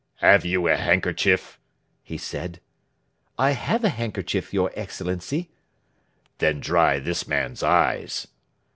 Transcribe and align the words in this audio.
"Have 0.15 0.43
you 0.45 0.67
a 0.67 0.75
handkerchief?" 0.77 1.59
he 2.01 2.17
said. 2.17 2.59
"I 3.37 3.51
have 3.51 3.83
a 3.83 3.89
handkerchief, 3.89 4.51
your 4.51 4.71
Excellency." 4.73 5.51
"Then 6.39 6.59
dry 6.59 6.97
this 6.97 7.27
man's 7.27 7.61
eyes." 7.61 8.25